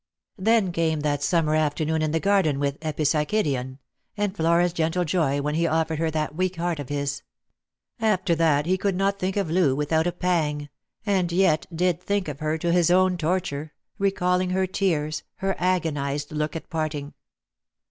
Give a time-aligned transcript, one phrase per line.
[0.39, 3.77] Then came that summer afternoon in the garden with 188 Lost for Love." Epipsychidion,"
[4.17, 7.21] and Flora's gentle joy when he offered her that weak heart of his.
[7.99, 10.69] After that he could not think of Loo without a pang—
[11.05, 16.31] and yet did think of her to his own torture— recalling her tears, her agonized
[16.31, 17.13] look at parting.